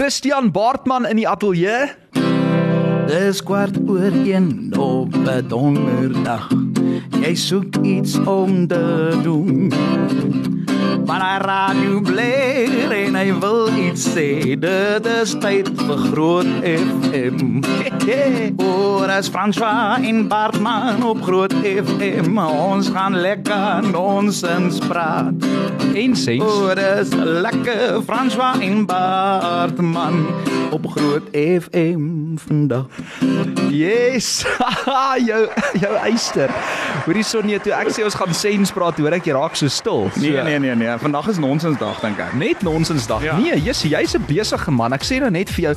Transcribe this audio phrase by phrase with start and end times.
[0.00, 0.30] Groot FM 90.5.
[0.30, 1.92] Christian Baartman in die ateljee.
[3.06, 6.48] Dis kwart oor 1 op 'n donderdag.
[7.20, 9.72] Jy soek iets om te doen.
[11.06, 14.56] Maar hy radio bly en hy wil iets sê.
[14.58, 17.60] Dit is tyd vir Groot FM.
[18.70, 22.38] Oor as François en Bartman op Groot FM.
[22.38, 25.34] Ons gaan lekker nonsens praat.
[25.94, 26.42] En sens.
[26.42, 30.26] Oor is lekker François en Bartman
[30.70, 32.86] op Groot FM vandag.
[33.70, 34.46] Yes.
[35.28, 35.48] jou
[35.80, 36.50] jou eyster.
[37.04, 39.70] Hoorie son nee toe ek sê ons gaan sens praat, hoor ek jy raak so
[39.72, 40.06] stil.
[40.14, 42.36] So, Nee nee nee nee, vandag is nonsensdag dink ek.
[42.38, 43.24] Net nonsensdag.
[43.26, 43.36] Ja.
[43.40, 44.94] Nee, jy's jy's 'n besige man.
[44.94, 45.74] Ek sê nou net vir jou,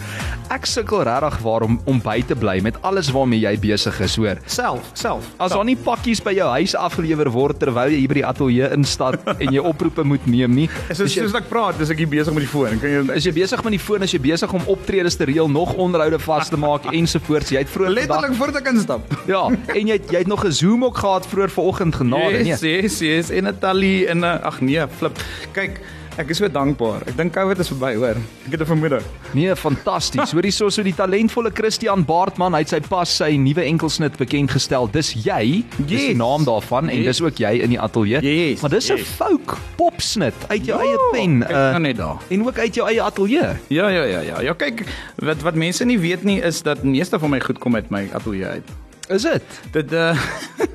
[0.54, 4.38] ek sukkel regtig waarom om by te bly met alles waarmee jy besig is, hoor.
[4.46, 5.26] Self, self.
[5.40, 8.70] As daar nie pakkies by jou huis afgelewer word terwyl jy hier by die ateljee
[8.78, 10.70] instap en jy oproepe moet neem nie.
[10.90, 12.80] is jy, soos ek praat, dis ek hier besig met die foon.
[12.80, 15.50] Kan jy is jy besig met die foon, is jy besig om optredes te reël,
[15.50, 17.50] nog onderhoude vas te maak ensovoorts.
[17.50, 19.02] Jy het vroeër letterlik voordat ek instap.
[19.34, 22.62] Ja, en jy het, jy het nog 'n Zoom ook gehad vroeër vanoggend genade, Yes,
[22.62, 22.82] nee.
[22.82, 25.18] yes, yes, en Natalie en uh, ag nee, flip.
[25.54, 25.80] Kyk,
[26.18, 27.02] ek is so dankbaar.
[27.08, 28.16] Ek dink COVID is verby, hoor.
[28.46, 29.00] Ek het 'n vermoede.
[29.34, 30.32] Nee, fantasties.
[30.32, 34.52] Hoorie so so die talentvolle Christian Baartman, hy het sy pas sy nuwe enkelsnit bekend
[34.52, 34.88] gestel.
[34.92, 36.18] Dis jy, dis die Yes.
[36.18, 37.18] naam daarvan en Yes.
[37.18, 38.22] dis ook jy in die ateljee.
[38.22, 39.08] Yes, Maar dis 'n yes.
[39.08, 41.40] folk popsnit uit jou eie pen.
[41.40, 42.18] Kyk nou Uh, net daar.
[42.30, 43.50] en ook uit jou eie ateljee.
[43.70, 44.42] Ja, ja, ja, ja.
[44.42, 44.84] Ja, kyk,
[45.18, 48.10] wat wat mense nie weet nie is dat meeste van my goed kom uit my
[48.14, 48.64] ateljee uit.
[49.10, 49.42] Is dit?
[49.72, 50.16] Dit uh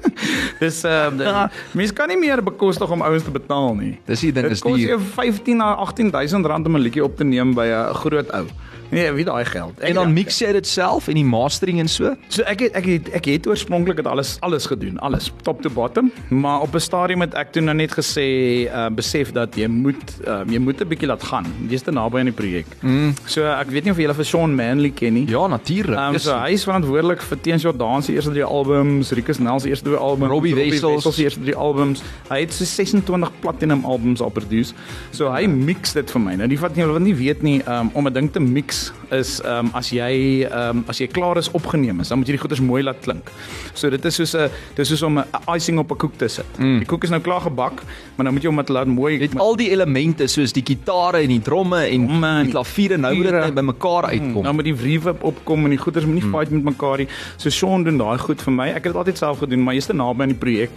[0.61, 3.99] dis uh mense kan nie meer bekostig om ouens te betaal nie.
[4.07, 7.05] Dis die ding Dit is kos die jou 15 na 18000 rand om 'n liedjie
[7.05, 8.47] op te neem by 'n groot ou.
[8.91, 9.79] Nee, wie daai geld.
[9.81, 12.15] Ek en dan het- mix jy dit self en die mastering en so.
[12.29, 15.71] So ek het ek het ek het oorspronklik dit alles alles gedoen, alles top to
[15.71, 19.67] bottom, maar op 'n stadium het ek toe nou net gesê, uh besef dat jy
[19.67, 21.45] moet uh, jy moet 'n bietjie laat gaan.
[21.69, 22.67] Jy's te naby aan die projek.
[22.83, 23.13] Mm.
[23.27, 25.29] So ek weet nie of jy hulle vir Sean Manley ken nie.
[25.29, 25.99] Ja, natuurlik.
[25.99, 29.61] Um, Dis so hy is verantwoordelik vir Teens Jordan se eerste drie albums, Rikus Nel
[29.61, 31.15] se eerste twee albums, Robbie Wessels.
[31.15, 32.03] se eerste drie albums.
[32.31, 34.73] Hy het so 26 platinum albums al produce.
[35.11, 36.35] So hy mix dit vir my.
[36.37, 38.78] Nou die wat nie wat nie weet nie, um, om 'n ding te mix
[39.15, 42.43] is um, as jy um, as jy klaar is opgeneem is, dan moet jy die
[42.43, 43.31] goeders mooi laat klink.
[43.73, 45.25] So dit is soos 'n dit is soos om 'n
[45.55, 46.59] icing op 'n koek te sit.
[46.59, 46.79] Mm.
[46.85, 47.83] Die koek is nou klaar gebak,
[48.17, 51.23] maar nou moet jy hom net laat mooi Dit al die elemente soos die gitare
[51.23, 53.55] en die dromme en Dromme en die klaviere nou moet dit klaviere.
[53.55, 54.43] net bymekaar uitkom.
[54.43, 57.09] Nou met die reverb opkom en die goeders moet nie fight met mekaar nie.
[57.37, 58.69] So Sean doen daai goed vir my.
[58.69, 60.71] Ek het dit altyd self gedoen, maar jy's te naby aan die projek.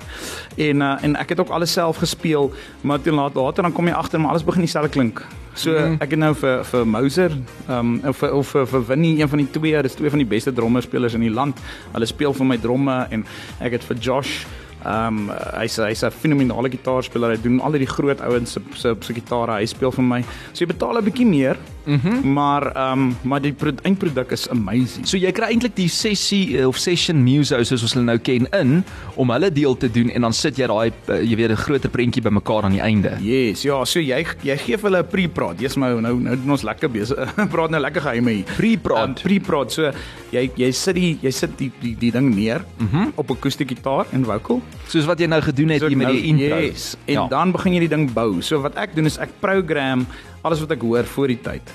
[0.57, 2.51] En uh, en ek het ook alles self gespeel,
[2.81, 5.25] maar toe laat later dan kom jy agter maar alles begin dieselfde klink.
[5.53, 5.97] So mm.
[5.99, 7.33] ek het nou vir vir Mouser,
[7.67, 10.53] ehm um, of of vir, Winnie, een van die twee, dis twee van die beste
[10.53, 11.59] drummerspelers in die land.
[11.91, 13.25] Hulle speel vir my dromme en
[13.59, 14.35] ek het vir Josh
[14.81, 17.35] Ehm um, hy's hy's 'n fenominale gitaarspeler.
[17.35, 19.59] Hy doen al die groot ouens se se gitare.
[19.59, 20.21] Hy speel vir my.
[20.53, 21.57] So jy betaal 'n bietjie meer.
[21.85, 25.07] Mm maar ehm um, maar die pro- eindproduk is amazing.
[25.07, 28.47] So jy kry eintlik die sessie eh, of session musos soos ons hulle nou ken
[28.59, 28.83] in
[29.15, 31.89] om hulle deel te doen en dan sit jy daai eh, jy weet 'n groter
[31.89, 33.17] prentjie bymekaar aan die einde.
[33.21, 35.59] Yes, ja, so jy jy gee vir hulle 'n pre-praat.
[35.61, 37.17] Jy's nou nou nou doen ons lekker besig.
[37.53, 38.45] praat nou lekker geheime hier.
[38.57, 39.07] Pre-praat.
[39.07, 39.71] Um, pre-praat.
[39.71, 39.91] So
[40.31, 43.11] jy jy sit die jy sit die die, die ding neer mm -hmm.
[43.15, 44.61] op 'n akoestiese gitaar en vocal.
[44.87, 46.57] Soos wat jy nou gedoen het So hier met nou- die intro.
[46.59, 46.95] Yes.
[47.05, 47.27] En ja.
[47.27, 48.41] dan begin jy die ding bou.
[48.41, 50.05] So wat ek doen is ek program
[50.41, 51.73] alles wat ek hoor voor die tyd.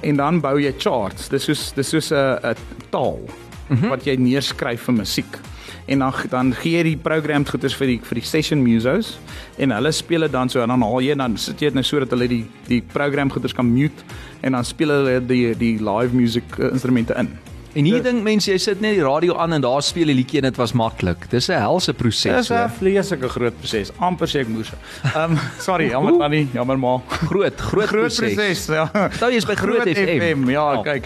[0.00, 1.28] En dan bou jy charts.
[1.32, 2.56] Dis soos dis soos 'n 'n
[2.90, 3.20] taal
[3.68, 3.88] mm -hmm.
[3.88, 5.38] wat jy neerskryf vir musiek.
[5.86, 9.18] En dan dan gee jy die programmed goeders vir die vir die session musos
[9.56, 11.84] en hulle speel dit dan so en dan haal jy dan sit jy dit nou
[11.84, 14.02] sodat hulle die die program goeders kan mute
[14.40, 17.28] en dan speel hulle die die live music uh, instrumente in.
[17.76, 20.40] En hier ding mense, jy sit net die radio aan en daar speel 'n liedjie
[20.40, 21.28] en dit was maklik.
[21.30, 22.48] Dis 'n helse proses.
[22.48, 23.90] Dis 'n vleeslike groot proses.
[24.00, 24.70] Amper sê ek moes.
[25.14, 27.00] Ehm um, sorry, jammer tannie, jammer ma.
[27.08, 28.90] Groot, groot, Groot proses, ja.
[29.20, 30.48] Nou jy's by Groot FM.
[30.48, 30.82] Ja, Ja.
[30.82, 31.04] kyk.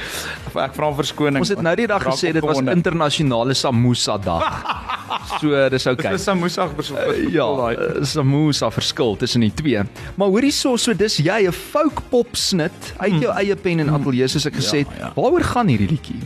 [0.54, 1.38] Ek vra verskoning.
[1.38, 4.46] Ons het nou die dag gesê dit was internasionale Samosa dag.
[5.40, 6.12] So dis okay.
[6.12, 7.30] Dis 'n moesag verskil.
[7.30, 9.82] Ja, eh, Samosa verskil tussen die twee.
[10.14, 13.88] Maar hoorie so, so dis jy 'n folk pop snit uit jou eie pen en
[13.88, 14.86] ateljee soos ek gesê het.
[14.88, 14.98] Hmm.
[14.98, 15.12] Ja, ja.
[15.14, 16.18] Waaroor gaan hierdie liedjie?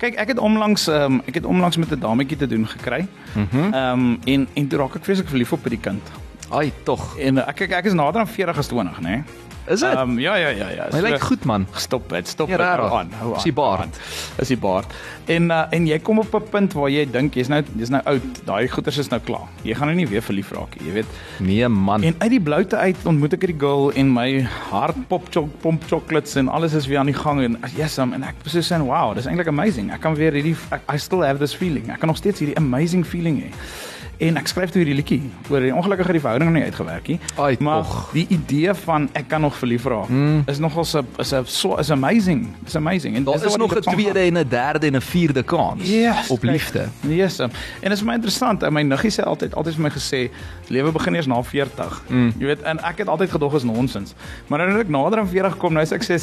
[0.00, 3.06] Kyk, ek het onlangs ehm um, ek het onlangs met 'n dametjie te doen gekry.
[3.34, 3.72] Mhm.
[3.72, 6.10] Ehm um, en en toe raak ek vreeslik verlief op hierdie kind.
[6.50, 7.18] Ai, tog.
[7.18, 9.08] En ek ek ek is nader aan 40 as 20, né?
[9.08, 9.22] Nee?
[9.68, 9.96] Is dit?
[9.96, 10.86] Um, ja ja ja ja.
[10.92, 11.66] Hy lyk goed man.
[11.76, 12.66] Stop dit, stop Ja, dit.
[12.66, 13.36] Hou aan, hou aan.
[13.36, 13.78] Is die baard.
[13.78, 14.40] hou aan.
[14.44, 14.94] Is die baard.
[15.30, 18.02] En uh, en jy kom op 'n punt waar jy dink jy's nou jy's nou
[18.04, 18.40] oud.
[18.44, 19.46] Daai goeters is nou klaar.
[19.62, 21.06] Jy gaan nou nie weer verlief raak nie, jy weet.
[21.38, 22.02] Nee man.
[22.02, 25.84] En uit die bloute uit ontmoet ek hierdie girl en my hart pop chok pomp
[25.86, 28.78] chocolates en alles is weer aan die gang en yes, um, en ek so sê
[28.80, 29.92] wow, dis eintlik amazing.
[29.92, 31.90] Ek kan weer hierdie ek, I still have this feeling.
[31.90, 33.50] Ek kan nog steeds hierdie amazing feeling hê.
[34.20, 35.20] En ek skryf toe hierdie liedjie
[35.50, 37.18] oor die ongelukkige die verhouding nog nie uitgewerk nie.
[37.40, 38.10] Ai, maar tog.
[38.12, 40.42] die idee van ek kan nog verlief raak mm.
[40.52, 42.48] is nogal so is 'n so is amazing.
[42.66, 43.16] Is amazing.
[43.16, 46.28] En Daar is wat nog 'n tweede en 'n derde en 'n vierde kans Yes,
[46.28, 46.88] op liefde.
[47.08, 47.38] Yes.
[47.38, 47.50] um,
[47.80, 48.62] En dit is my interessant.
[48.62, 50.30] En My niggie sê altyd altyd vir my gesê,
[50.68, 52.02] lewe begin eers na 40.
[52.08, 52.32] Mm.
[52.38, 54.14] Jy weet, en ek het altyd gedog is nonsens.
[54.46, 56.18] Maar nou dat ek nader aan 40 kom, nou sê ek sê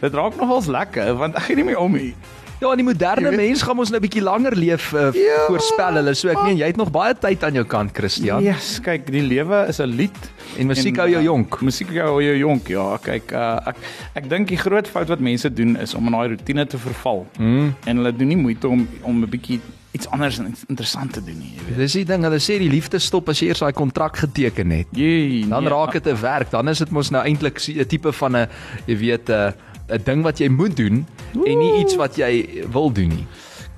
[0.00, 2.14] dit raak nogals lekker want ek gee nie meer om nie.
[2.60, 5.44] Ja, die moderne weet- mens gaan ons nou 'n bietjie langer leef uh, Ja.
[5.46, 6.14] voorspel hulle.
[6.14, 8.42] So ek meen jy het nog baie tyd aan jou kant, Christian.
[8.42, 10.16] Yes, kyk, die lewe is 'n lied
[10.58, 11.60] En musiek hou jou uh, jonk.
[11.60, 12.68] Musiek hou jou jonk.
[12.68, 13.76] Ja, kyk, uh, ek
[14.14, 17.26] ek dink die groot fout wat mense doen is om in daai rotine te verval.
[17.38, 17.74] Mm.
[17.84, 19.60] En hulle doen nie moeite om om 'n bietjie
[19.92, 21.76] iets anders en iets interessant te doen nie, jy weet.
[21.76, 24.86] Dis die ding, hulle sê die liefde stop as jy eers daai kontrak geteken het.
[24.92, 28.12] Jee, Dan nee, raak dit 'n werk, dan is dit mos nou eintlik 'n tipe
[28.12, 28.48] van 'n
[28.86, 29.54] jy weet 'n
[29.88, 31.06] 'n ding wat jy moet doen
[31.46, 33.26] en nie iets wat jy wil doen nie.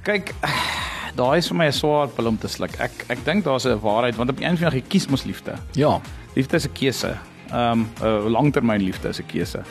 [0.03, 0.35] Kyk,
[1.21, 2.79] daai is vir my 'n swaar pil om te sluk.
[2.81, 5.07] Ek ek dink daar's 'n waarheid want op die einde van die dag jy kies
[5.09, 5.55] mos liefde.
[5.75, 6.01] Ja.
[6.35, 7.17] Liefde is 'n keuse.
[7.53, 9.63] Ehm um, 'n langtermyn liefde is 'n keuse.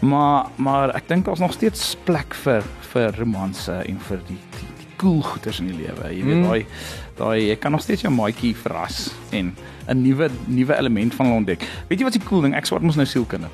[0.00, 2.62] Maar maar ek dink daar's nog steeds plek vir
[2.92, 6.14] vir romanse en vir die die, die cool goeders in die lewe.
[6.14, 6.42] Jy weet Mm.
[6.48, 6.66] daai
[7.16, 9.54] daai jy kan nog steeds jou maatjie verras en
[9.88, 11.60] 'n nuwe nuwe element van hulle ontdek.
[11.88, 12.54] Weet jy wat die cool ding?
[12.54, 13.48] Ek swat mos nou sielkunde.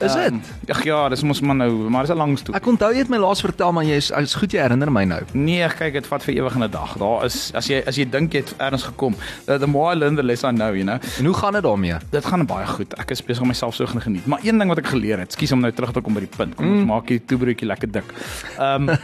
[0.00, 0.32] Is dit?
[0.32, 0.40] Ehm,
[0.72, 2.60] Ag ja, dis mos maar nou, maar dis 'n lang storie.
[2.60, 5.04] Ek onthou jy het my laas vertel maar jy is is goed jy herinner my
[5.04, 5.20] nou.
[5.32, 6.96] Nee, kyk, dit vat vir ewig en 'n dag.
[6.98, 9.14] Daar is as jy as jy dink jy het ergens gekom,
[9.46, 10.98] the, more I learn the less I know, you know.
[11.18, 11.94] En hoe gaan dit daarmee?
[12.10, 12.94] Dit gaan baie goed.
[12.98, 14.26] Ek is besig om myself so gaan geniet.
[14.26, 16.36] Maar een ding wat ek geleer het, skus om nou terug te kom by die
[16.36, 16.54] punt.
[16.54, 18.04] Kom ons maak hierdie toebroodjie lekker dik.
[18.58, 18.96] Ehm um,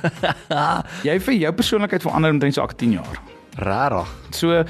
[1.02, 3.18] jy vir jou persoonlikheid verander omtrent so 10 jaar.
[3.58, 4.08] Rarig.
[4.30, 4.64] So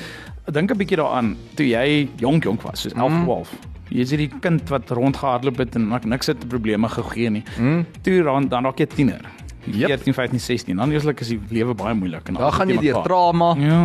[0.50, 3.48] dink 'n bietjie daaraan toe jy jonk jonk was, soos 11, 12.
[3.50, 7.44] Jy is hierdie kind wat rondgehardloop het en niks het probleme gegee nie.
[7.58, 7.86] Mm.
[8.02, 9.20] Toe dan dan raak jy tiener.
[9.66, 9.88] Yep.
[9.88, 10.76] 14, 15, 16.
[10.76, 13.54] Dan eerslik is die lewe baie moeilik en Daar gaan jy deur trauma.
[13.58, 13.80] Ja.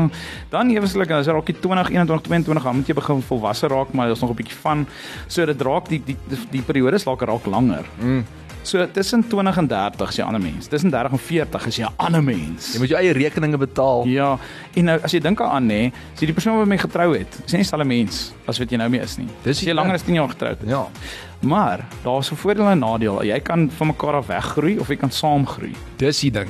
[0.49, 3.93] Dan eweslik as jy raak jy 20, 21, 22, dan moet jy begin volwasse raak,
[3.97, 4.85] maar daar's nog 'n bietjie van
[5.27, 7.85] so dit raak die die die, die periodes raak raak langer.
[7.99, 8.23] Mm.
[8.63, 10.67] So tussen 20 en 30 is jy 'n ander mens.
[10.67, 12.73] Tussen 30 en 40 is jy 'n ander mens.
[12.73, 14.05] Jy moet jou eie rekeninge betaal.
[14.05, 14.37] Ja,
[14.73, 17.17] en nou as jy dink daaraan nê, as jy die persoon wat met my getrou
[17.17, 19.27] het, is nie dieselfde mens as wat jy nou mee is nie.
[19.43, 20.69] Dis jy langer as 10 jaar getroud is.
[20.69, 20.87] Ja.
[21.41, 23.23] Maar daar's 'n voordeel en 'n nadeel.
[23.23, 25.75] Jy kan van mekaar af weggroei of jy kan saam groei.
[25.95, 26.47] Dis die ding.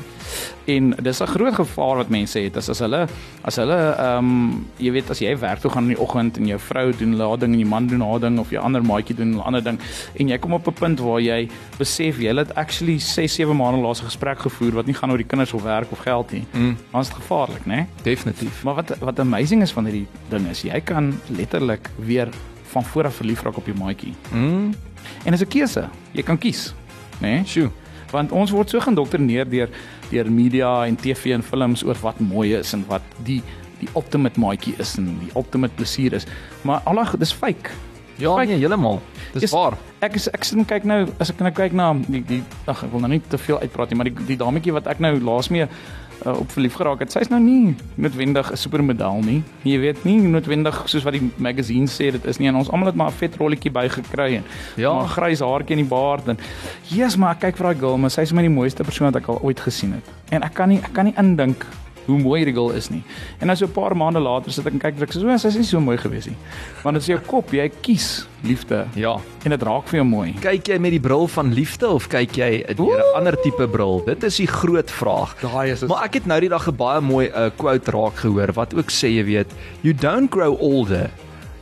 [0.66, 3.08] En dis 'n groot gevaar wat mense het as as hulle
[3.42, 6.48] as hulle ehm um, jy weet as jy werk toe gaan in die oggend en
[6.48, 9.16] jou vrou doen haar ding en die man doen haar ding of jou ander maatjie
[9.16, 9.80] doen 'n ander ding
[10.14, 13.82] en jy kom op 'n punt waar jy besef jy het actually 6 7 maande
[13.82, 16.46] laas 'n gesprek gevoer wat nie gaan oor die kinders of werk of geld nie.
[16.54, 16.78] Mm.
[16.92, 17.88] Dan is dit gevaarlik, né?
[18.04, 18.64] Definitief.
[18.64, 22.30] Maar wat wat amazing is van hierdie ding is jy kan letterlik weer
[22.72, 24.14] van voor af verlief raak op jou maatjie.
[24.32, 24.74] Mm.
[25.24, 25.90] En dis 'n keuse.
[26.12, 26.74] Jy kan kies,
[27.22, 27.44] né?
[27.46, 27.72] Sjoe.
[28.12, 29.72] want ons word so geïndoktrineer deur
[30.12, 33.42] deur media en TV en films oor wat mooi is en wat die
[33.82, 36.28] die ultimate maatjie is en die ultimate plesier is.
[36.62, 37.72] Maar al daai goed is fake.
[38.22, 38.48] Ja, Kyk.
[38.48, 39.02] nee, heeltemal.
[39.34, 39.78] Dis Is- waar.
[40.02, 42.84] Ek is ek sit en kyk nou as ek nou kyk na die die ag
[42.84, 45.20] ek wil nou nie te veel uitpraat nie, maar die die dametjie wat ek nou
[45.20, 45.68] laas mee
[46.26, 49.44] uh, op verlief geraak het, sy's nou nie noodwendig 'n supermodel nie.
[49.64, 52.88] Jy weet nie noodwendig soos wat die magazine sê dit is nie en ons almal
[52.88, 54.44] het maar 'n vet rolletjie bygekry en
[54.78, 54.94] Ja.
[54.94, 56.38] maar grys haartjie in die baard en
[56.90, 59.22] Jesus, maar ek kyk vir daai girl, maar sy is my die mooiste persoon wat
[59.22, 60.04] ek al ooit gesien het.
[60.32, 61.66] En ek kan nie ek kan nie indink
[62.06, 63.04] hoe mooi hierdie girl is nie.
[63.40, 65.38] En nou so 'n paar maande later sit ek en kyk en ek sê, "O,
[65.38, 66.36] sy is nie so mooi gewees nie."
[66.84, 69.18] Want dit is jou kop, jy kies liefde Ja.
[69.46, 70.34] en dit raak vir jou mooi.
[70.42, 74.04] Kyk jy met die bril van liefde of kyk jy deur 'n ander tipe bril?
[74.06, 75.36] Dit is die groot vraag.
[75.42, 78.54] Daai is Maar ek het nou die dag 'n baie mooi uh, quote raak gehoor
[78.54, 79.48] wat ook sê jy weet,
[79.82, 81.10] you don't grow older.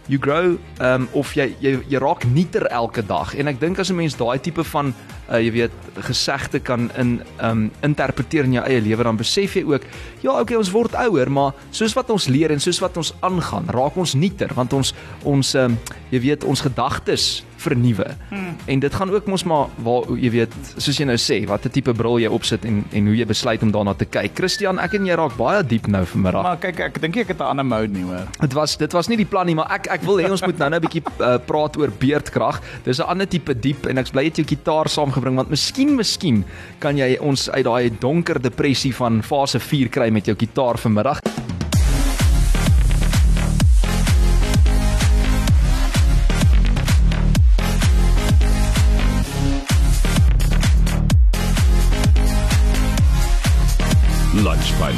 [0.09, 3.35] You grow um of jy jy jy raak nieter elke dag.
[3.37, 4.93] En ek dink as 'n mens daai tipe van
[5.29, 5.71] uh, jy weet
[6.07, 9.85] gesegde kan in um interpreteer in jou eie lewe dan besef jy ook
[10.25, 13.69] ja okay ons word ouer maar soos wat ons leer en soos wat ons aangaan
[13.69, 15.77] raak ons nieter want ons ons um
[16.09, 18.07] jy weet ons gedagtes vernuwe.
[18.29, 18.55] Hmm.
[18.65, 21.93] En dit gaan ook mos maar waar jy weet soos jy nou sê watter tipe
[21.93, 24.35] bril jy opsit en en hoe jy besluit om daarna te kyk.
[24.39, 26.43] Christian, ek en jy raak baie diep nou vanmiddag.
[26.43, 28.27] Maar kyk, ek dink ek het 'n ander mode nie hoor.
[28.39, 30.57] Dit was dit was nie die plan nie, maar ek ek wil hê ons moet
[30.57, 32.61] nou nou 'n bietjie uh, praat oor beerdkrag.
[32.83, 35.95] Dis 'n ander tipe diep en ek's bly jy het jou gitaar saamgebring want miskien
[35.95, 36.45] miskien
[36.79, 41.19] kan jy ons uit daai donker depressie van fase 4 kry met jou gitaar vanmiddag.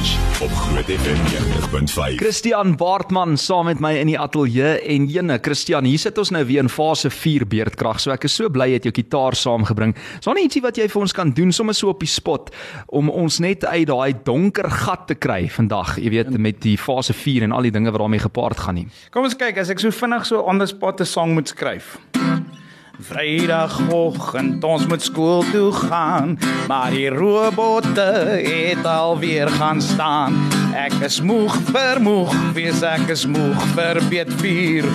[0.01, 1.19] Lunch op Groot FM
[2.09, 2.15] 90.5.
[2.15, 6.41] Christian Baartman saam met my in die ateljee en jene Christian, hier sit ons nou
[6.49, 7.99] weer in fase 4 beerdkrag.
[8.01, 9.93] So ek is so bly jy het jou gitaar saamgebring.
[10.17, 12.49] Is daar nie ietsie wat jy vir ons kan doen sommer so op die spot
[12.89, 17.13] om ons net uit daai donker gat te kry vandag, jy weet met die fase
[17.13, 18.87] 4 en al die dinge wat daarmee gepaard gaan nie.
[19.13, 21.99] Kom ons kyk as ek so vinnig so on the spot 'n song moet skryf.
[23.01, 28.11] Vrydagoggend ons moet skool toe gaan, maar die robotte
[28.45, 30.37] het alweer gaan staan.
[30.77, 34.85] Ek is moeg vir moeg, wees ek is moeg vir beet vier.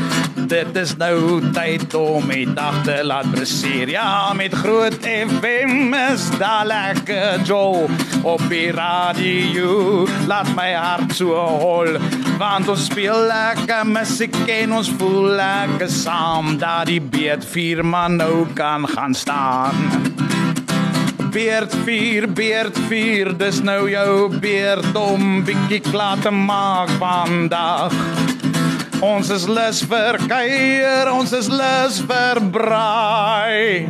[0.47, 3.91] Dit is nou tyd om die dag te laat breseer.
[3.91, 7.89] Ja, met groot FM is daar lekker jol
[8.23, 10.07] op die radio.
[10.31, 11.99] Laat my hart so hol,
[12.39, 17.45] want ons speel lekker musiek en ons voel lekker saam dat die beet
[17.97, 19.75] man nou kan gaan staan.
[21.33, 27.95] Beerd vier, beerd vier, dis nou jou beerd om bietjie klaar te maak vandag.
[29.05, 33.89] Ons is lus vir kuier, ons is lus vir braai.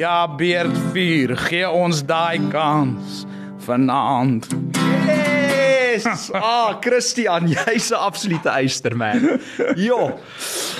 [0.00, 3.24] Ja, beerd vier, gee ons daai kans
[3.64, 4.67] vanaand.
[6.04, 6.30] Yes!
[6.48, 9.40] Ah, Christian, jy's 'n absolute eyster man.
[9.76, 10.18] Jo.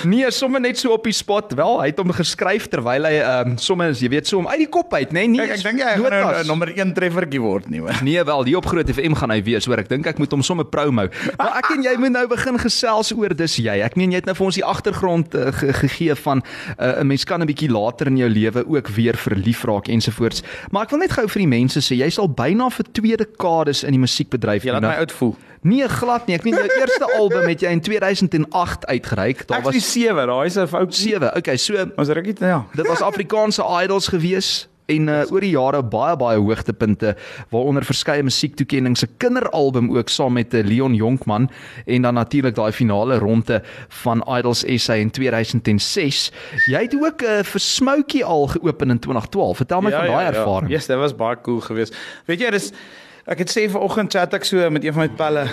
[0.03, 1.53] Nee, sommer net so op die spot.
[1.53, 4.63] Wel, hy het hom geskryf terwyl hy ehm um, sommer jy weet so om uit
[4.63, 5.25] die kop uit, nê?
[5.25, 5.41] Nee, nie.
[5.41, 7.99] Kyk, ek dink hy gaan nou 'n nommer 1 treffertjie word nie, hoor.
[8.03, 9.79] Nee, wel, hier op Groot FM gaan hy wees, hoor.
[9.79, 11.09] Ek dink ek moet hom sommer promo.
[11.37, 13.79] Maar ek en jy moet nou begin gesels oor dis jy.
[13.83, 16.41] Ek meen jy het nou vir ons die agtergrond uh, ge gegee van
[16.77, 19.87] eh, 'n uh, mens kan 'n bietjie later in jou lewe ook weer verlief raak
[19.87, 20.43] ensovoorts.
[20.71, 23.83] Maar ek wil net gou vir die mense sê, jy's al byna vir twee dekades
[23.83, 24.63] in die musiekbedryf.
[24.67, 25.35] Jy laat my oud voel.
[25.61, 26.37] Nee, glad nie.
[26.37, 29.43] Ek meen jou eerste album het jy in 2008 uitgereik.
[29.49, 31.35] Daar was 7, daai is 'n fout 7.
[31.35, 32.65] Okay, so ons rukkie ja.
[32.75, 37.15] Dit was Afrikaanse idols gewees en uh, oor die jare baie baie hoogtepunte
[37.53, 41.49] waaronder verskeie musiektoekennings, 'n kinderalbum ook saam met uh, Leon Jonkman
[41.85, 43.61] en dan natuurlik daai finale ronde
[44.03, 46.31] van Idols SA in 2006.
[46.67, 49.57] Jy het ook 'n uh, vir Smokey al geopen in 2012.
[49.57, 50.69] Vertel my ja, van daai ja, ervaring.
[50.69, 51.95] Ja, yes, dit was baie cool geweest.
[52.25, 52.71] Weet jy, dis
[53.25, 55.47] ek het sê vanoggend chat ek so met een van my pelle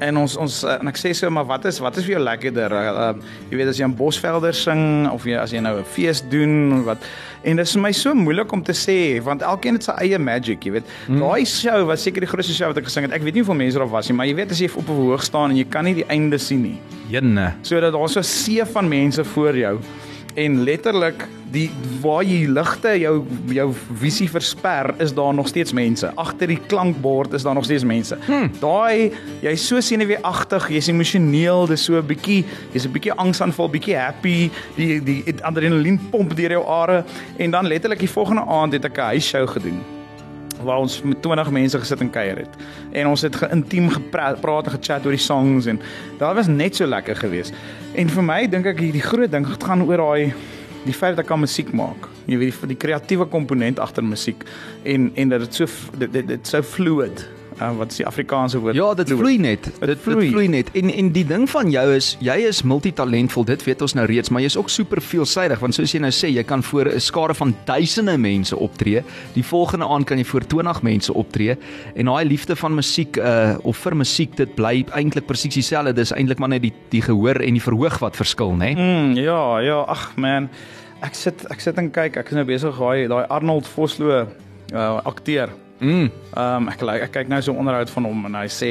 [0.00, 2.72] en ons ons en ek sê so maar wat is wat is vir jou lekkerder?
[2.72, 3.12] Uh,
[3.50, 6.84] jy weet as jy 'n Bosvelder sing of jy as jy nou 'n fees doen
[6.84, 6.98] wat
[7.44, 10.18] en dit is vir my so moeilik om te sê want elkeen het sy eie
[10.18, 10.86] magic, jy weet.
[11.06, 11.20] Hmm.
[11.20, 13.12] Daai show was seker die grootste show wat ek gesing het.
[13.12, 14.94] Ek weet nie hoeveel mense daar was nie, maar jy weet as jy op 'n
[14.94, 16.78] hoog staan en jy kan nie die einde sien nie.
[17.08, 17.54] Jenne.
[17.62, 19.78] So dat daar so 'n see van mense voor jou
[20.38, 21.68] en letterlik die
[22.02, 23.14] waar jy ligte jou
[23.56, 23.66] jou
[24.02, 26.10] visie versper is daar nog steeds mense.
[26.20, 28.18] Agter die klankbord is daar nog steeds mense.
[28.26, 28.50] Hmm.
[28.60, 29.10] Daai
[29.42, 34.50] jy's so senuweeagtig, jy's emosioneel, dis so 'n bietjie, jy's 'n bietjie angsaanval, bietjie happy,
[34.76, 37.04] die die adrenalien pomp deur jou are
[37.38, 39.97] en dan letterlik die volgende aand het ek 'n huisshow gedoen
[40.62, 42.58] waar ons met 20 mense gesit en kuier het.
[42.92, 45.80] En ons het geïntiem gepraat en gechat oor die songs en
[46.18, 47.54] daar was net so lekker geweest.
[47.94, 50.34] En vir my dink ek hierdie groot ding gaan oor daai
[50.84, 52.08] die feit dat ek kan musiek maak.
[52.26, 54.44] Jy weet die, die kreatiewe komponent agter musiek
[54.84, 55.66] en en dat dit so
[55.98, 57.26] dit dit, dit so fluid
[57.60, 58.76] uh, wat is die Afrikaanse woord?
[58.78, 59.68] Ja, dit vloei net.
[59.80, 60.20] Dit vloei.
[60.20, 60.70] dit vloei net.
[60.78, 63.46] En en die ding van jou is jy is multitalentvol.
[63.48, 66.30] Dit weet ons nou reeds, maar jy's ook super veelsidig want soos jy nou sê,
[66.32, 69.02] jy kan voor 'n skare van duisende mense optree.
[69.34, 71.56] Die volgende aand kan jy voor 20 mense optree
[71.94, 75.92] en daai liefde van musiek uh of vir musiek dit bly eintlik presies dieselfde.
[75.92, 78.74] Dis eintlik maar net die die gehoor en die verhoog wat verskil, né?
[78.74, 80.48] Mm, ja, ja, ag man.
[81.00, 82.16] Ek sit ek sit en kyk.
[82.16, 84.26] Ek is nou besig daai daai Arnold Vosloo
[84.72, 85.48] uh akteur
[85.80, 86.10] Mm.
[86.36, 88.70] Ehm um, ek ek kyk nou so 'n onderhoud van hom en hy sê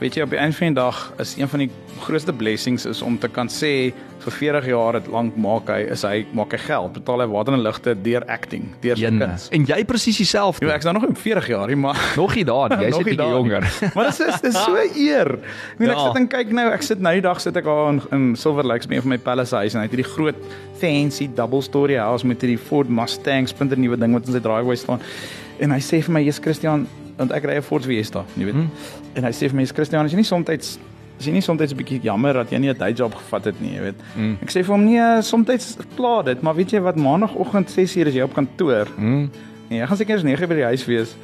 [0.00, 3.02] weet jy op die einde van die dag is een van die grootste blessings is
[3.04, 6.60] om te kan sê vir 40 jaar het lank maak hy is hy maak hy
[6.60, 6.92] geld.
[6.96, 9.48] Betaal hy water en ligte deur acting deur kuns.
[9.56, 10.66] En jy presies dieselfde.
[10.66, 13.28] Ja, ek is nou nog in 40 jaar maar nog nie daar jy's 'n bietjie
[13.28, 13.68] jonger.
[13.94, 14.76] Maar dit is dit is so
[15.08, 15.32] eer.
[15.72, 15.96] Ek meen ja.
[15.96, 18.36] ek sit en kyk nou ek sit nou die dag sit ek al in, in
[18.36, 20.36] Silver Lakes met een van my palace huis en hy het hierdie groot
[20.80, 24.76] fancy double story house met hierdie Ford Mustang splinter nuwe ding wat in sy driveway
[24.76, 25.00] staan.
[25.60, 26.88] En hy sê vir my, "Jesus Christian,
[27.20, 28.70] want ek ry 'n Ford Fiesta, jy weet." Hmm.
[29.14, 30.78] En hy sê vir my, "Jesus Christian, as jy nie soms is
[31.26, 33.74] jy nie soms 'n bietjie jammer dat jy nie 'n day job gevat het nie,
[33.74, 34.38] jy weet." Hmm.
[34.42, 38.14] Ek sê vir hom, "Nee, soms pla dit, maar weet jy wat, maandagooggend 6:00 is
[38.14, 39.30] jy op kantoor." Hmm.
[39.70, 41.14] En jy gaan seker eers 9:00 by die huis wees.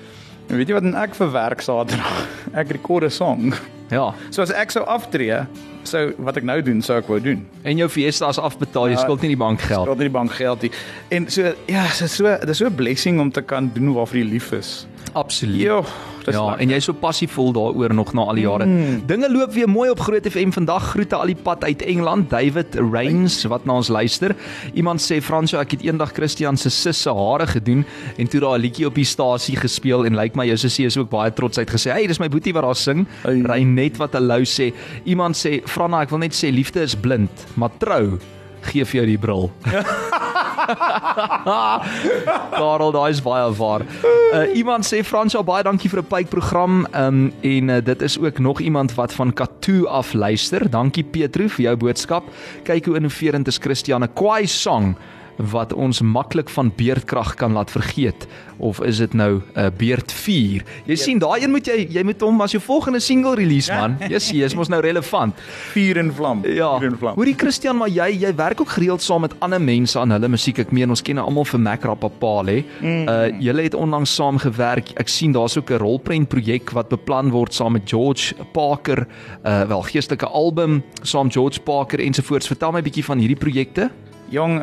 [0.49, 2.29] En weet jy wat ek vir werk Saterdag?
[2.61, 3.55] Ek rekord 'n song.
[3.91, 4.15] Ja.
[4.31, 5.47] So as ek sou aftree,
[5.87, 7.45] sou wat ek nou doen, sou ek wou doen.
[7.67, 9.87] En jou fiesta is afbetaal, jy ja, skuld nie die bank geld.
[9.87, 10.73] Skuld nie die bank geld nie.
[11.15, 14.27] En so ja, so so dis so 'n blessing om te kan doen waarvoor jy
[14.27, 14.87] lief is.
[15.17, 15.61] Absoluut.
[15.61, 15.85] Jo,
[16.27, 16.61] Ja, lekker.
[16.65, 18.65] en jy's so passievol daaroor nog na al die jare.
[18.67, 19.03] Mm.
[19.07, 20.89] Dinge loop weer mooi op Groot FM vandag.
[20.91, 24.35] Groete al die pad uit Engeland, David Reigns wat na ons luister.
[24.75, 27.85] Iemand sê Fransjo, ek het eendag Christian se sis se hare gedoen
[28.19, 30.87] en toe daar 'n liedjie op die stasie gespeel en lyk like my jou sussie
[30.87, 33.43] is ook baie trots uit gesê, "Hey, dis my boetie wat daar sing." Ai.
[33.43, 34.73] Reinet wat hallo sê.
[35.05, 38.19] Iemand sê, "Franna, ek wil net sê liefde is blind, maar trou
[38.63, 39.51] gee vir jou die bril."
[42.59, 43.85] Karel, daai is baie waar.
[44.07, 48.19] Uh, iemand sê Fransja baie dankie vir 'n pyp program um, en uh, dit is
[48.19, 50.71] ook nog iemand wat van Katoo af luister.
[50.71, 52.25] Dankie Petro vir jou boodskap.
[52.65, 54.97] Kyk hoe innoverend is Christiane Kwai song
[55.37, 58.27] wat ons maklik van beerdkrag kan laat vergeet
[58.57, 60.65] of is dit nou 'n uh, beerd 4?
[60.87, 63.97] Jy sien daai een moet jy jy moet hom as jou volgende single release man.
[64.09, 65.35] Yes, jy is mos nou relevant.
[65.73, 66.41] vuur en vlam.
[66.47, 66.79] Ja.
[66.79, 67.15] Vuur en vlam.
[67.15, 70.59] Hoorie Christian, maar jy jy werk ook gereeld saam met ander mense aan hulle musiek.
[70.59, 72.65] Ek meen ons ken almal vir Mac Rapapal hè.
[72.81, 73.09] Mm.
[73.09, 74.93] Uh julle het onlangs saam gewerk.
[74.97, 79.07] Ek sien daar's ook 'n rolprent projek wat beplan word saam met George Parker,
[79.45, 82.47] uh wel geestelike album saam George Parker ensovoorts.
[82.47, 83.91] Vertel my 'n bietjie van hierdie projekte.
[84.33, 84.59] Jong,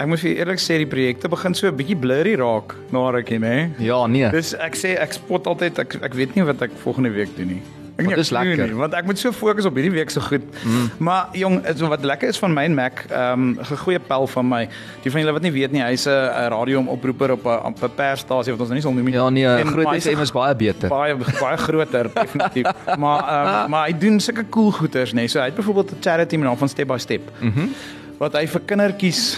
[0.00, 3.38] ek moet vir eerlik sê die projekte begin so 'n bietjie blurry raak na rukkie,
[3.38, 3.70] nê?
[3.78, 4.30] Ja, nee.
[4.30, 7.48] Dis ek sê ek spot altyd ek ek weet nie wat ek volgende week doen
[7.48, 7.62] nie.
[7.96, 8.60] Ek nie, dis lekker.
[8.68, 10.44] Nie, want ek moet so fokus op hierdie week so goed.
[10.64, 10.88] Mm.
[11.00, 14.26] Maar jong, so wat lekker is van my en Mac, ehm um, 'n goeie pel
[14.26, 14.68] van my.
[15.02, 18.52] Die van julle wat nie weet nie, hy's 'n radio-oproeper op 'n op 'n persstasie
[18.52, 19.14] wat ons nou nie sal noem nie.
[19.14, 20.88] Ja, nee, Groot FM is baie beter.
[20.88, 22.66] baie baie groter definitief.
[22.98, 23.20] maar
[23.64, 25.24] um, maar hy doen sulke cool goeters nê.
[25.24, 25.28] Nee.
[25.28, 27.30] So hy het byvoorbeeld 'n charity met naam van Step by Step.
[27.40, 27.60] Mhm.
[27.60, 27.70] Mm
[28.18, 29.36] wat hy vir kindertjies,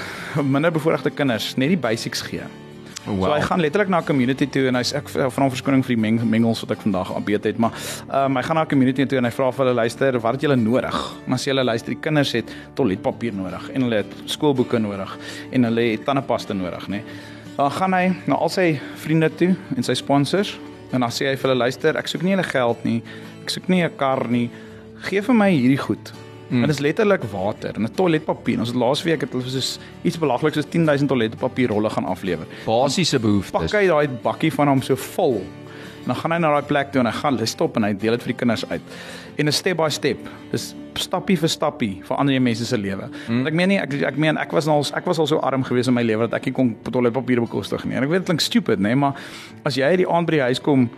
[0.54, 2.46] minder bevoorregte kinders, net die basics gee.
[3.08, 3.24] Wow.
[3.24, 5.96] So hy gaan letterlik na 'n community toe en hy's ek vra hom verskoning vir
[5.96, 8.68] die meng, mengels wat ek vandag aanbeet het, maar ehm um, hy gaan na 'n
[8.68, 10.98] community toe en hy vra vir hulle luister, wat het julle nodig?
[11.26, 15.18] En as jy hulle luister, die kinders het toiletpapier nodig en hulle het skoolboeke nodig
[15.52, 17.02] en hulle het tandepasta nodig, nê.
[17.56, 20.58] Dan gaan hy na al sy vriende toe en sy sponsors
[20.92, 23.02] en dan sê hy vir hulle luister, ek soek nie julle geld nie.
[23.42, 24.50] Ek soek nie 'n kar nie.
[25.00, 26.12] Gee vir my hierdie goed.
[26.48, 26.60] Mm.
[26.60, 28.58] Dit is letterlik water en 'n toiletpapier.
[28.58, 33.22] Ons het laasweek het hulle soos iets belaglik soos 10000 toiletpapierrolle gaan aflewer Basiese pak
[33.22, 33.72] behoeftes.
[33.72, 35.42] hy daai bakkie van hom so vol.
[36.02, 37.92] En dan gaan hy na daai plek toe en hy gaan hy stop en hy
[37.92, 38.80] deel dit vir die kinders uit.
[39.36, 40.18] En 'n step by step.
[40.50, 43.08] Dis stappie vir stappie verander jy mense se lewe.
[43.28, 43.46] Mm.
[43.46, 45.86] Ek meen nie ek ek meen ek was al ek was al so arm gewees
[45.88, 47.96] in my lewe dat ek nie kon toiletpapier bekostig nie.
[47.96, 49.14] En ek weet dit klink stupid, nê, maar
[49.64, 50.88] as jy uit die aand by die huis kom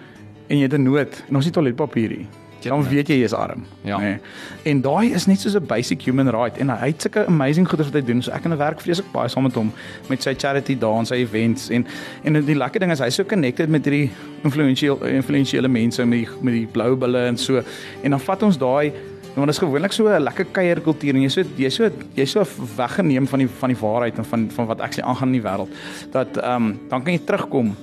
[0.49, 2.27] en jy het 'n nood en ons het toiletpapier nie.
[2.69, 3.99] Dan weet jy jy is arm, Ja.
[3.99, 4.19] nê.
[4.65, 7.91] En daai is net soos 'n basic human right en hy het sulke amazing goeders
[7.91, 8.23] wat hy doen.
[8.23, 9.73] So ek en 'n werk vreeslik baie saam met hom
[10.09, 11.87] met sy charity daar en sy events en
[12.25, 14.11] en die lekker ding is hy's so connected met hierdie
[14.45, 17.63] influential influentiële mense met die met die blou bulle en so.
[18.03, 18.93] En dan vat ons daai
[19.35, 22.45] want dit is gewoonlik so 'n lekker kuierkultuur en jy so jy so jy so
[22.77, 25.69] weggeneem van die van die waarheid en van van wat actually aangaan in die wêreld
[26.11, 27.77] dat ehm um, dan kan jy terugkom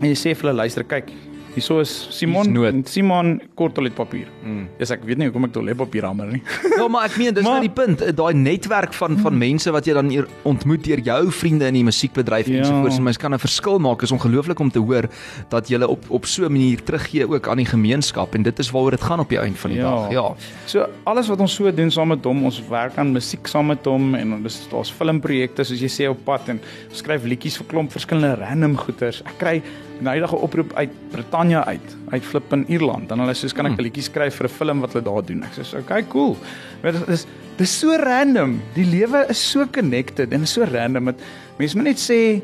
[0.00, 1.10] en jy sê vir hulle luister kyk
[1.54, 4.28] Hierso is Simon en Simon kort toiletpapier.
[4.44, 4.68] Mm.
[4.78, 6.42] Yes, ek weet nie hoekom ek toiletpapier hamer nie.
[6.80, 9.70] Ja, maar ek meen dis Maar- nou die punt, eh, daai netwerk van van mense
[9.74, 12.58] wat jy dan hier ontmoet deur jou vriende in die musiekbedryf Ja.
[12.62, 12.96] ensovoorts.
[12.96, 14.02] En mens kan 'n verskil maak.
[14.02, 15.08] Is ongelooflik om te hoor
[15.50, 18.70] dat jy op op so 'n manier teruggee ook aan die gemeenskap en dit is
[18.70, 19.90] waaroor dit gaan op die einde van die Ja.
[19.90, 20.10] dag.
[20.10, 20.34] Ja.
[20.66, 23.84] So alles wat ons so doen saam met hom, ons werk aan musiek saam met
[23.84, 26.60] hom en dis daar's filmprojekte soos jy sê op pad en
[26.90, 29.22] ons skryf liedjies vir klomp verskillende random goeters.
[29.26, 29.62] Ek kry
[30.00, 33.08] 'n huidige oproep uit Brittanje uit, uit Flip in Ierland.
[33.08, 35.42] Dan hulle soos kan ek 'n liedjie skryf vir 'n film wat hulle daar doen.
[35.42, 36.36] Ek sê, "Okay, cool."
[36.82, 38.60] Maar dit is dis so random.
[38.74, 41.14] Die lewe is so connected en so random dat
[41.58, 42.42] mense moet net sê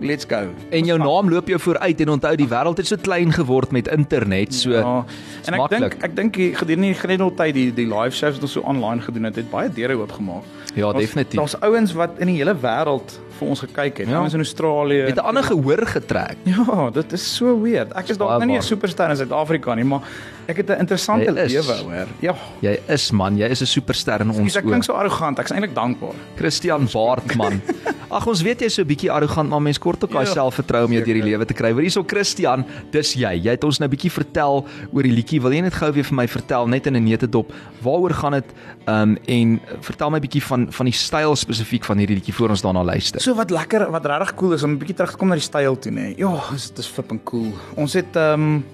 [0.00, 0.48] let's go.
[0.70, 3.88] En jou naam loop jou vooruit en onthou die wêreld het so klein geword met
[3.88, 4.54] internet.
[4.54, 5.04] So Ja.
[5.46, 8.52] En ek dink ek dink die- gedurende die grendeltyd die die live shows wat ons
[8.52, 10.42] so online gedoen het, het baie deure oopgemaak.
[10.74, 11.38] Ja, definitief.
[11.38, 14.08] Daar's ouens wat in die hele wêreld vir ons gekyk het.
[14.08, 14.18] Ja.
[14.22, 15.02] Ouens in Australië.
[15.10, 16.36] het 'n ander gehoor getrek.
[16.52, 17.92] Ja, dit is so weird.
[17.92, 20.00] Ek is dalk nou nie 'n superster in Suid-Afrika nie, maar
[20.48, 22.06] ek het 'n interessante lewe, hoor.
[22.20, 22.34] Ja.
[22.60, 24.84] Jy is man, jy is 'n superster in ons Ek klink oë.
[24.84, 25.38] so arrogant.
[25.38, 26.14] Ek is eintlik dankbaar.
[26.36, 27.60] Christian Baartman.
[28.12, 30.32] Ag ons weet jy's so 'n bietjie arrogant, maar mens kort ook daai Ja.
[30.32, 31.72] selfvertroue om jou deur die lewe te kry.
[31.72, 33.40] Hoor hierso Christian, dis jy.
[33.42, 35.40] Jy het ons nou 'n bietjie vertel oor die liedjie.
[35.40, 37.52] Wil jy net gou weer vir my vertel net in 'n neutedop
[37.82, 38.44] waaroor gaan dit?
[38.86, 42.34] Ehm um, en vertel my 'n bietjie van van die styl spesifiek van hierdie liedjie
[42.34, 43.20] voor ons daarna luister.
[43.20, 45.44] So wat lekker, wat regtig cool is om 'n bietjie terug te kom na die
[45.44, 46.14] styl toe, nê.
[46.16, 47.52] Ja, dis dis flipping cool.
[47.76, 48.64] Ons het ehm um,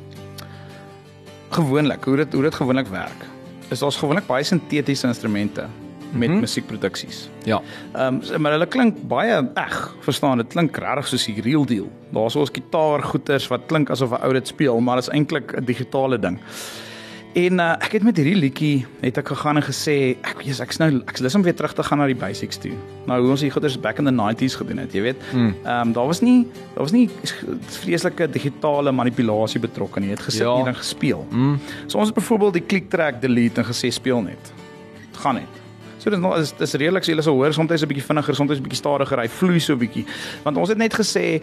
[1.51, 3.27] gewoonlik hoe dit hoe dit gewoonlik werk.
[3.71, 5.66] Is ons gewoonlik baie sintetiese instrumente
[6.12, 6.40] met mm -hmm.
[6.40, 7.29] musiekproduksies.
[7.44, 7.62] Ja.
[7.92, 10.37] Ehm um, maar hulle klink baie eg, verstaan?
[10.37, 11.88] Dit klink regtig soos die real deal.
[12.11, 15.57] Daar's ons gitaar goeters wat klink asof 'n ou dit speel, maar dit is eintlik
[15.57, 16.40] 'n digitale ding.
[17.35, 20.79] En uh, ek het met hierdie liedjie het ek gegaan en gesê ek weet ek's
[20.81, 22.73] nou ek's lus om weer terug te gaan na die basics toe.
[23.07, 25.21] Nou hoe ons die goeders back in the 90s gedoen het, jy weet.
[25.35, 27.05] Ehm um, daar was nie daar was nie
[27.83, 30.09] vreeslike digitale manipulasie betrokke nie.
[30.09, 30.57] Jy het gesit Ja.
[30.67, 31.27] en gespeel.
[31.31, 31.59] Mm.
[31.87, 34.53] So ons het byvoorbeeld die click track delete en gesê speel net.
[35.12, 35.55] Dit gaan net.
[35.99, 38.35] So dit is nog is dis redelik so jy sal hoor soms 'n bietjie vinniger,
[38.35, 40.07] soms 'n bietjie stadiger, hy vloei so 'n bietjie.
[40.45, 41.43] Want ons het net gesê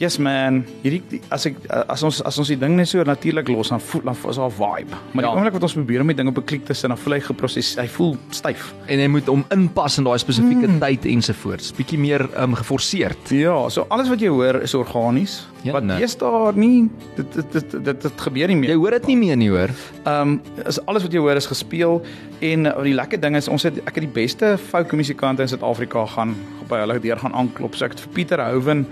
[0.00, 3.46] Yes man, hierdie die- as ek as ons as ons die ding net so natuurlik
[3.48, 4.90] los dan voel dan is daar 'n vibe.
[5.12, 5.36] Maar die Ja.
[5.36, 7.20] oomblik wat ons probeer om die ding op 'n klik te sit, dan voel hy
[7.20, 8.74] geproses, hy voel styf.
[8.86, 10.80] En jy moet hom inpas in daai spesifieke mm.
[10.80, 11.72] tyd ensovoorts.
[11.72, 13.28] Bietjie meer um, geforseerd.
[13.30, 15.46] Ja, so alles wat jy hoor is organies.
[15.62, 16.00] Ja, wat nee.
[16.00, 18.76] eers daar nie dit dit dit dit, dit gebeur nie Jy meer.
[18.76, 19.70] hoor dit nie meer nie, hoor.
[20.04, 22.02] Ehm um, is alles wat jy hoor is gespeel
[22.40, 25.48] en uh, die lekker ding is ons het ek het die beste folk musikante in
[25.48, 26.34] Suid-Afrika gaan
[26.68, 27.74] by hulle deur gaan aanklop.
[27.74, 28.86] So ek het vir Pieter Houwen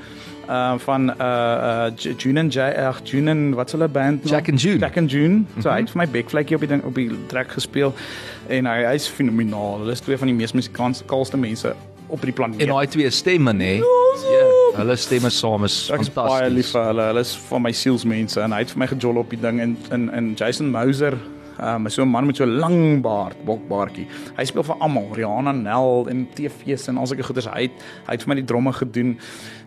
[0.53, 4.33] uh van uh uh June and J ag June and wat's hulle band nou?
[4.35, 4.79] Jack and June.
[4.85, 5.47] Jack and June.
[5.63, 7.95] So hy het vir my backflakkie op die ding op die track gespeel
[8.53, 9.81] en hy hy's fenomenaal.
[9.85, 11.75] Hulle is twee van die mees musikalste mense
[12.13, 12.61] op die planeet.
[12.67, 13.79] En daai twee stemme, nê?
[14.29, 14.43] Ja,
[14.77, 16.73] hulle stemme saam is Ek is baie lief fantasties.
[16.77, 17.07] vir hulle.
[17.13, 19.77] Hulle is van my sielsmense en hy het vir my gejol op die ding en
[19.91, 21.17] en en Jason Mouser
[21.61, 24.07] Um, so 'n man met so 'n lang baard, bokbaardjie.
[24.37, 27.47] Hy speel vir almal, Rihanna Nel en TV's en al sulke goeders.
[27.47, 27.73] Hy het
[28.07, 29.19] hy het vir my die dromme gedoen.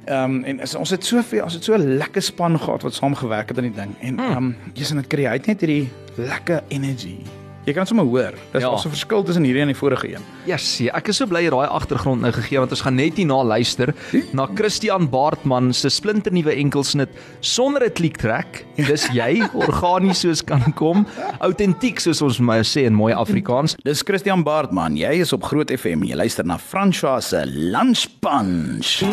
[0.06, 2.94] Ehm um, en is, ons het soveel, ons het so 'n lekker span gehad wat
[2.94, 3.96] saam gewerk het aan die ding.
[4.00, 7.45] En ehm um, jy's in dit kry hy het net hierdie lekker energy.
[7.66, 8.34] Jy kan sommer hoor.
[8.54, 8.70] Dis Ja.
[8.76, 10.22] 'n verskil tussen hierdie en die vorige een.
[10.46, 13.16] Ja, sien, ek is so bly jy daai agtergrond nou gegee want ons gaan net
[13.18, 13.94] hierna luister
[14.34, 17.10] na Christian Baartman se splinternuwe enkelsnit
[17.42, 18.66] sonder 'n kliktrek.
[18.76, 21.06] Dis jy organies soos kan kom,
[21.40, 23.76] autentiek soos ons maar sê in mooi Afrikaans.
[23.84, 24.96] Dis Christian Baartman.
[24.96, 26.04] Jy is op Groot FM.
[26.04, 29.04] Jy luister na François se Lunch Punch.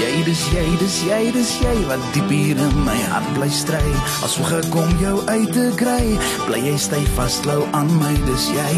[0.00, 3.82] Jy, dis jy, dis jy, dis jy wat diep hier in my hart bly stry.
[4.24, 6.14] As hoe gekom jou uit te kry,
[6.46, 8.12] bly jy styf vasklou aan my.
[8.28, 8.72] Dis jy,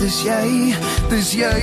[0.00, 0.44] dis jy,
[1.10, 1.56] dis jy.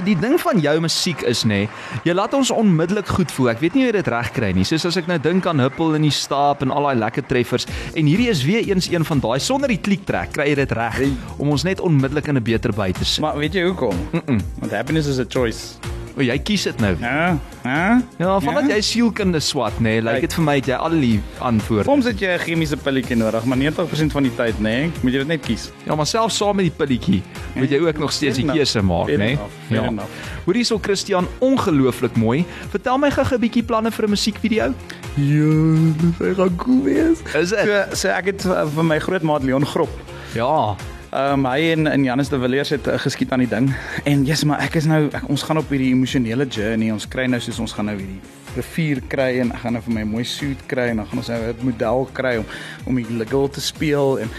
[0.00, 1.66] Die ding van jou musiek is nê,
[2.08, 3.50] jy laat ons onmiddellik goed voel.
[3.52, 4.64] Ek weet nie hoe jy dit reg kry nie.
[4.66, 7.68] Soos as ek nou dink aan Huppel in die Staap en al daai lekker treffers
[7.92, 11.04] en hierdie is weer eens een van daai sonder die kliktrek kry jy dit reg
[11.36, 13.20] om ons net onmiddellik in 'n beter by te sit.
[13.20, 13.96] Maar weet jy hoekom?
[14.12, 14.40] Mm -mm.
[14.64, 15.76] Want happiness is a choice.
[16.20, 16.90] O, jy kies dit nou.
[17.00, 17.84] Ja, ja.
[18.20, 20.24] Ja, vandat jy sielkunde swat nê, lyk Kyk.
[20.26, 21.86] dit vir my jy al die antwoorde.
[21.88, 25.12] Soms het jy 'n chemiese pilletjie nodig, maar 90% van die tyd, nê, nee, moet
[25.12, 25.70] jy dit net kies.
[25.86, 27.22] Ja, maar selfs saam met die pilletjie
[27.56, 29.38] moet jy ook nog steeds die keuse maak, nê?
[29.68, 30.04] fair Ja.
[30.44, 32.44] Hoor hierso Christian, ongelooflik mooi.
[32.70, 34.74] Vertel my gou 'n bietjie planne vir 'n musiekvideo.
[35.16, 37.18] Ja, dit gaan cool wees.
[37.34, 37.64] Is dit?
[37.64, 39.90] So, so ek het uh, vir my grootmaat Leon Grop.
[40.34, 40.76] Ja.
[41.10, 43.72] Ehm um, hy en in Janus de Villiers het uh, geskiet aan die ding.
[44.04, 46.92] En yes, maar ek is nou ek, ons gaan op hierdie emosionele journey.
[46.94, 48.20] Ons kry nou soos ons gaan nou hierdie
[48.54, 51.30] rivier kry en ek gaan nou vir my mooi suit kry en dan gaan ons
[51.32, 52.46] nou 'n model kry om
[52.86, 54.30] om die girl te speel en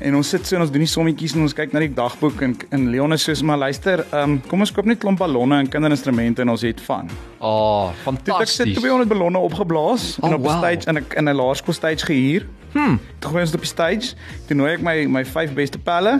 [0.00, 2.42] en ons sit so en ons doen die sommetjies en ons kyk na die dagboek
[2.42, 5.58] en en Leon is soos maar luister, ehm um, kom ons koop net klomp ballonne
[5.58, 7.08] en kinderinstrumente en ons het van.
[7.40, 8.56] Ah, oh, het ek fantasties.
[8.56, 10.58] sit 200 ballonne opgeblaas Oh, en op wow.
[10.58, 12.46] stage in 'n in 'n laerskool stage gehuur.
[12.72, 12.98] Hm.
[13.18, 14.14] Toe gooi ons op die stage.
[14.48, 16.18] Toe nooi ek my my vyf beste pelle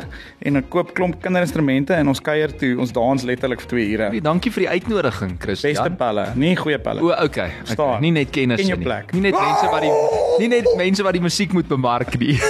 [0.48, 2.72] en ek koop klomp kinderinstrumente en ons kuier toe.
[2.80, 4.08] Ons dans letterlik vir 2 ure.
[4.14, 5.76] Nee, dankie vir die uitnodiging, Christian.
[5.76, 7.04] Beste pelle, nie goeie pelle.
[7.04, 7.52] O, okay.
[7.52, 7.74] okay.
[7.74, 8.02] Staan.
[8.04, 8.88] Nie net kennis Ken jou nie.
[8.88, 9.14] plek.
[9.16, 9.92] Nie net mense wat die
[10.38, 12.36] nie net mense wat die musiek moet bemark nie.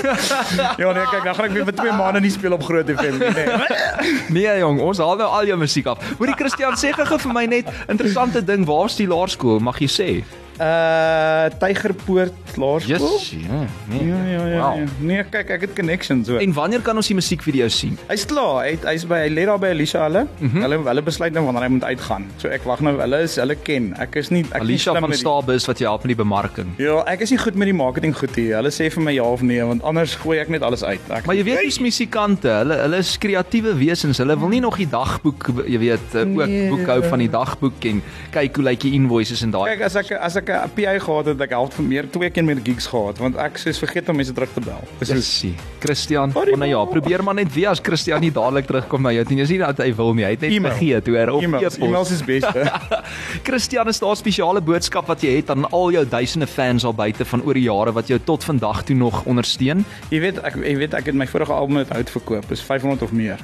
[0.79, 3.19] Ja nee, kyk, dan gaan ek weer vir 2 maande nie speel op Groot FM
[3.21, 3.31] nie.
[3.37, 3.79] Nee.
[4.37, 6.03] nee jong, ons haal nou al jou musiek af.
[6.19, 10.11] Hoorie Christian, sê gou vir my net interessante ding, waar's die laerskool, mag jy sê?
[10.59, 13.19] Uh Tygerpoort Laerskool.
[13.19, 13.61] Yes, ja.
[13.89, 14.07] Nee.
[14.09, 14.61] Ja ja ja.
[14.61, 14.79] Wow.
[14.79, 14.85] ja.
[15.01, 16.37] Nee, kyk, ek het connections so.
[16.43, 17.95] En wanneer kan ons die musiekvideo sien?
[18.11, 18.65] Hy's klaar.
[18.67, 20.25] Hy hy's by hy lê daar by Alicia hulle.
[20.39, 20.51] Mm.
[20.51, 20.65] -hmm.
[20.67, 22.27] Hulle hulle besluit nou wanneer hy moet uitgaan.
[22.43, 22.97] So ek wag nou.
[23.01, 23.93] Hulle is hulle ken.
[24.03, 26.75] Ek is nie ek nie Alicia van Staabus wat jou help met die bemarking.
[26.79, 28.57] Ja, ek is nie goed met die marketing goed hier.
[28.57, 31.01] Hulle sê vir my ja of nee, want anders gooi ek net alles uit.
[31.11, 34.19] Ek, Maar jy weet dis musikante, hulle hulle is kreatiewe wesens.
[34.19, 36.69] Hulle wil nie nog die dagboek, jy weet, eh, ook Nee.
[36.71, 39.77] boekhou van die dagboek en kyk hoe lyk die invoices en daai.
[39.77, 42.45] kyk as ek as ek 'n PA gehad het, ek help van meer twee keer
[42.45, 44.81] meer gigs gehad, want ek soos vergeet om mense terug te bel.
[44.99, 45.17] Dis yes.
[45.19, 49.13] Jessie, Christian, oh, nou ja, probeer maar net weer as Christian nie dadelik terugkom na
[49.13, 49.37] jou nie.
[49.37, 50.73] Dis nie dat hy wil nie, hy het net E-mail.
[50.73, 51.89] vergeet hoor op e-mails, e-pos.
[51.89, 52.65] e-mails is beste.
[53.49, 56.95] Christian, is daar 'n spesiale boodskap wat jy het aan al jou duisende fans al
[56.95, 59.85] buite van oor die jare wat jou tot vandag toe nog ondersteun?
[60.11, 63.03] jy weet ek jy weet ek het my vorige album met hout verkoop, is 500
[63.03, 63.39] of meer.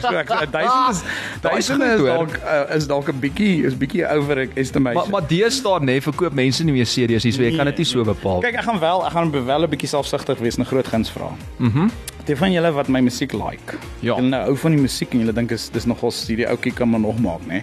[0.00, 1.02] So ek 1000 is
[1.44, 5.00] Daai is 1000 goed, is dalk uh, is dalk 'n bietjie is bietjie over estimation.
[5.00, 7.88] Maar maar deesdae nê, verkoop mense nie meer CD's nie, so jy kan dit nie
[7.88, 8.40] so bepaal.
[8.44, 11.10] Kyk, ek gaan wel, ek gaan wel 'n bietjie selfsugtig wees en 'n groot guns
[11.10, 11.30] vra.
[11.58, 11.78] Mhm.
[11.78, 13.74] Mm Die van julle wat my musiek like.
[14.00, 14.14] Ja.
[14.14, 16.88] Julle nou hou van die musiek en julle dink is dis nogal hierdie ouetjie kan
[16.88, 17.62] maar nog maak, nê.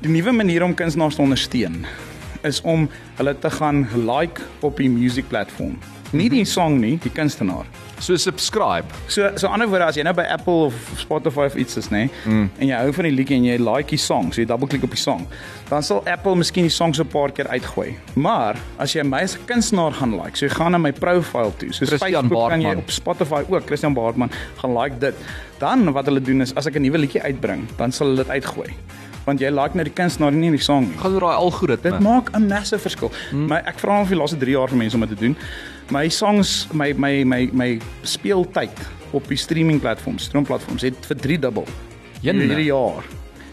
[0.00, 1.86] Die nuwe manier om kunstenaars te ondersteun
[2.46, 5.78] is om hulle te gaan like op die music platform.
[6.12, 7.66] Nie die song nie, die kunstenaar.
[8.00, 8.88] So subscribe.
[9.08, 12.06] So so ander woorde as jy nou by Apple of Spotify of iets is nê
[12.24, 12.46] mm.
[12.58, 14.86] en jy hou van die liedjie en jy like die song, so jy double klik
[14.88, 15.26] op die song,
[15.68, 17.92] dan sal Apple miskien die song so 'n paar keer uitgooi.
[18.16, 21.52] Maar as jy my as 'n kunstenaar gaan like, so jy gaan na my profile
[21.58, 22.84] toe, so Christian Facebook kan jy Baartman.
[22.84, 24.30] op Spotify ook Christian Baartman
[24.62, 25.14] gaan like dit.
[25.58, 28.32] Dan wat hulle doen is as ek 'n nuwe liedjie uitbring, dan sal hulle dit
[28.32, 28.72] uitgooi.
[29.26, 30.98] Want jy like nou die kunstenaar nie die song nie.
[30.98, 31.90] Gaan oor daai algoritme.
[31.90, 33.12] Dit maak 'n massive verskil.
[33.30, 33.46] Hmm.
[33.46, 35.36] My ek vra al vir die laaste 3 jaar vir mense om dit te doen.
[35.90, 37.70] My songs, my my my my
[38.06, 38.78] speeltyd
[39.10, 41.66] op die streaming platforms, stroomplatforms het vir 3 dubbel
[42.22, 42.46] Jenne.
[42.46, 43.02] hierdie jaar.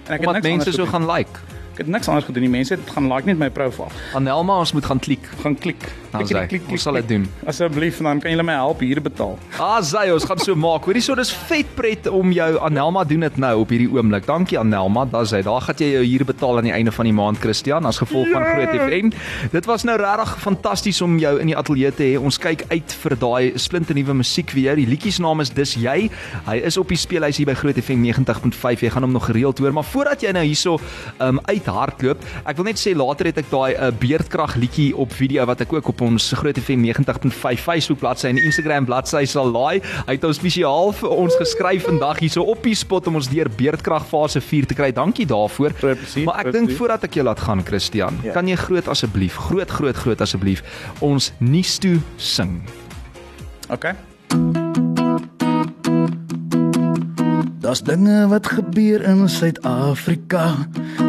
[0.06, 1.40] En ek het Omdat niks mense so gaan like.
[1.78, 2.50] Ek het niks anders gedoen nie.
[2.50, 3.92] Mense het gaan like net my profiel.
[4.18, 5.28] Anelma, ons moet gaan klik.
[5.44, 5.84] Gaan klik.
[6.10, 6.40] Nou, sy,
[6.74, 7.26] ons sal dit doen.
[7.46, 9.36] Asseblief, dan kan julle my help hier betaal.
[9.62, 10.88] Ah, sy, ons gaan so maak.
[10.90, 14.26] Hoorie so, dis vet pret om jou Anelma doen dit nou op hierdie oomblik.
[14.26, 15.44] Dankie Anelma, daar's hy.
[15.46, 18.32] Daar gaan jy jou huur betaal aan die einde van die maand, Christian, as gevolg
[18.34, 19.14] van Groot FM.
[19.54, 22.18] Dit was nou regtig fantasties om jou in die ateljee te hê.
[22.18, 24.82] Ons kyk uit vir daai splinte nuwe musiek weer.
[24.82, 26.10] Die liedjie se naam is Dis jy.
[26.50, 28.88] Hy is op die speelhuis hier by Groot FM 90.5.
[28.88, 30.80] Jy gaan hom nog gereeld hoor, maar voordat jy nou hierso
[31.22, 35.46] um uithardloop, ek wil net sê later het ek daai uh, beerdkrag liedjie op video
[35.50, 39.82] wat ek ook op ons Groot FM 90.5 Facebook bladsy en Instagram bladsy sal laai.
[40.08, 43.50] Hy het ons spesiaal vir ons geskryf vandag hierso op die spot om ons deur
[43.60, 44.92] beerdkrag fase 4 te kry.
[44.96, 45.76] Dankie daarvoor.
[45.82, 48.34] Plesier, Maar ek dink voordat ek jou laat gaan Christian, Ja.
[48.34, 50.64] kan jy groot asseblief, groot groot groot asseblief
[51.02, 52.62] ons nuus toe sing.
[53.70, 53.94] Okay.
[57.60, 60.56] Daar's dinge wat gebeur in Suid-Afrika.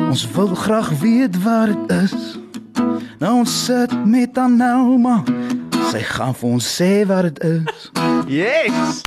[0.09, 2.39] Ons wil graag weet wat dit is.
[3.19, 5.19] Nou ons sit met Anelma.
[5.91, 7.91] Sy gaan vir ons sê wat dit is.
[8.29, 9.03] Yes!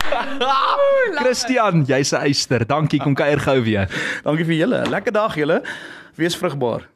[1.20, 2.64] Christian, jy's 'n eyster.
[2.66, 3.88] Dankie, kom kuier gou weer.
[4.24, 4.82] Dankie vir julle.
[4.88, 5.60] Lekker dag julle.
[6.16, 6.88] Wees vrugbaar.